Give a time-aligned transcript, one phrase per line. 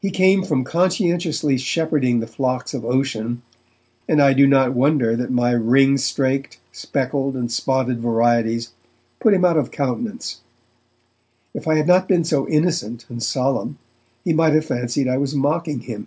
[0.00, 3.42] He came from conscientiously shepherding the flocks of ocean,
[4.08, 8.72] and I do not wonder that my ring straked, speckled and spotted varieties
[9.20, 10.40] put him out of countenance.
[11.52, 13.76] If I had not been so innocent and solemn,
[14.24, 16.06] he might have fancied I was mocking him.